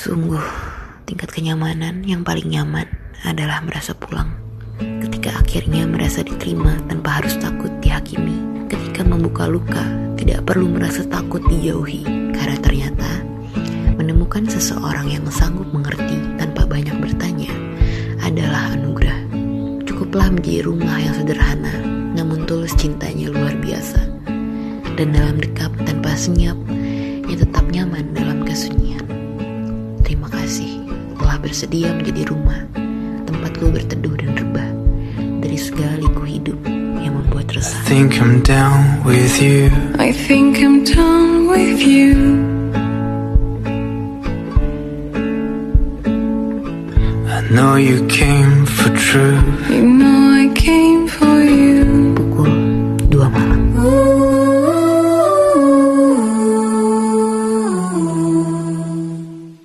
[0.00, 0.40] Sungguh,
[1.04, 2.88] tingkat kenyamanan yang paling nyaman
[3.20, 4.32] adalah merasa pulang.
[4.80, 8.64] Ketika akhirnya merasa diterima tanpa harus takut dihakimi.
[8.64, 9.84] Ketika membuka luka,
[10.16, 12.32] tidak perlu merasa takut dijauhi.
[12.32, 13.20] Karena ternyata,
[14.00, 17.52] menemukan seseorang yang sanggup mengerti tanpa banyak bertanya
[18.24, 19.20] adalah anugerah.
[19.84, 21.76] Cukuplah menjadi rumah yang sederhana,
[22.16, 24.00] namun tulus cintanya luar biasa.
[24.96, 26.56] Dan dalam dekap tanpa senyap,
[31.40, 32.60] bersedia menjadi rumah,
[33.24, 34.70] tempatku berteduh dan rebah
[35.40, 36.58] dari segala liku hidup
[37.00, 37.80] yang membuat resah.
[37.80, 39.72] I think I'm down with you.
[39.96, 42.14] I think I'm done with you.
[47.26, 49.42] I know you came for truth.
[49.72, 49.89] You.